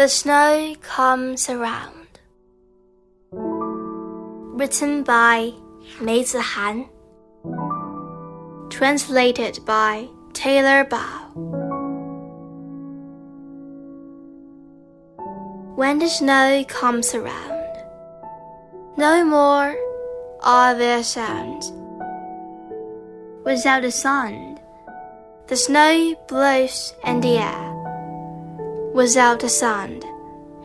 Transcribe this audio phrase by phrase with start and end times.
[0.00, 2.08] The snow comes around.
[3.32, 5.52] Written by
[6.00, 6.88] Mei Zihan.
[8.70, 11.20] Translated by Taylor Bao.
[15.76, 17.84] When the snow comes around,
[18.96, 19.76] no more
[20.40, 21.70] are there sounds.
[23.44, 24.60] Without a sound,
[25.48, 27.69] the snow blows in the air.
[28.92, 30.04] Without a sound,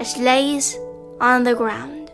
[0.00, 0.76] it lays
[1.20, 2.10] on the ground.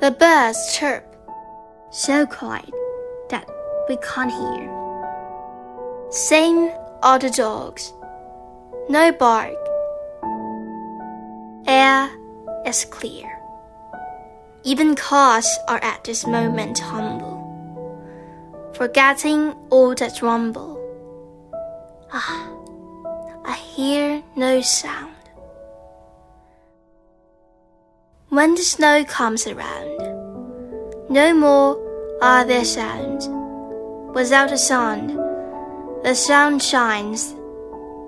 [0.00, 1.16] The birds chirp
[1.90, 2.70] so quiet
[3.30, 3.48] that
[3.88, 4.70] we can't hear.
[6.10, 6.70] Same
[7.02, 7.94] are the dogs,
[8.90, 9.56] no bark.
[11.66, 12.10] Air
[12.66, 13.26] is clear.
[14.64, 17.40] Even cars are at this moment humble,
[18.74, 20.76] forgetting all that rumble.
[22.12, 22.59] Ah,
[23.44, 25.14] I hear no sound.
[28.28, 29.98] When the snow comes around,
[31.10, 33.28] no more are there sounds.
[34.14, 35.10] Without a sound,
[36.04, 37.34] the sun shines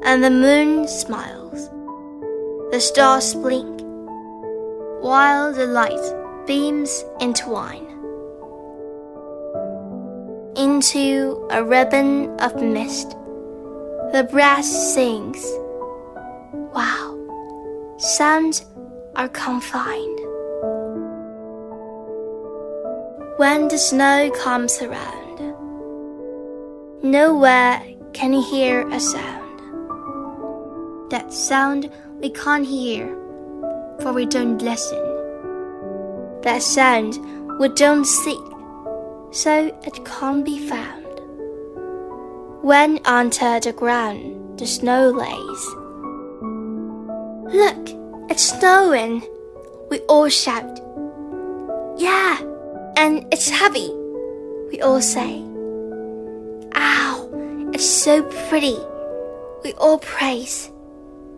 [0.05, 1.70] and the moon smiles.
[2.70, 3.80] The stars blink
[5.00, 7.88] while the light beams entwine
[10.56, 13.16] into a ribbon of mist.
[14.12, 15.42] The brass sings.
[16.74, 17.16] Wow,
[17.96, 18.66] sounds
[19.16, 20.20] are confined.
[23.38, 25.38] When the snow comes around,
[27.02, 27.82] nowhere
[28.12, 29.60] can you hear a sound.
[31.10, 33.06] That sound we can't hear,
[34.02, 35.02] for we don't listen.
[36.42, 37.19] That sound
[37.58, 38.44] we don't seek,
[39.30, 41.02] so it can't be found.
[42.62, 45.66] When under the ground the snow lays,
[47.52, 49.20] look, it's snowing!
[49.91, 50.80] We all shout.
[51.98, 52.38] Yeah,
[52.97, 53.91] and it's heavy,
[54.70, 55.42] we all say.
[56.76, 57.28] Ow,
[57.75, 58.78] it's so pretty,
[59.64, 60.70] we all praise.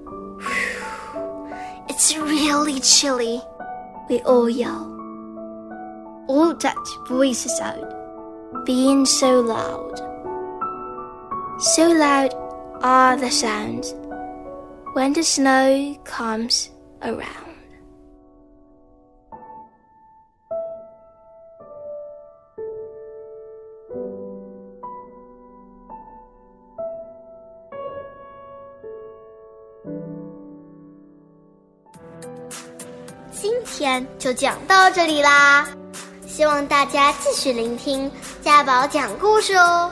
[0.05, 1.49] Whew,
[1.89, 3.41] it's really chilly,
[4.11, 4.93] we all yell.
[6.29, 6.77] All that
[7.09, 10.14] voices out, being so loud.
[11.60, 12.34] So loud
[12.82, 13.94] are the sounds
[14.94, 16.70] when the snow comes
[17.02, 17.48] around.
[33.32, 35.68] 今天就讲到这里啦，
[36.28, 39.92] 希望大家继续聆听家宝讲故事哦。